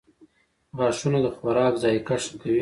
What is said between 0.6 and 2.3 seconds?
•غاښونه د خوراک ذایقه